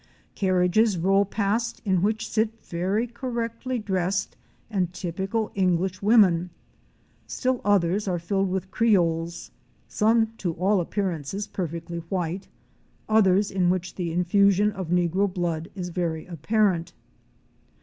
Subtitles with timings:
[0.33, 4.35] Carriages roll past in which sit very correctly dressed
[4.67, 6.49] and typical English women;
[7.27, 9.51] still others are filled with creoles,
[9.87, 12.47] some to all appear ances perfectly white,
[13.07, 16.93] others in which the infusion of negro blood is very apparent.